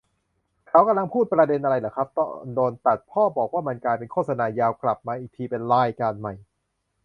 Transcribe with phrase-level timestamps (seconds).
[0.69, 6.33] เขากำลังพูดประเด็นอะไรเหรอครับ ตอนโดนตัด พ่อบอกว่ามันกลายเป็นโฆษณายาว กลับมาอีกทีเป็นรายการใหม่